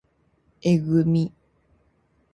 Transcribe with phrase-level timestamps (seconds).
[0.63, 1.31] えぐみ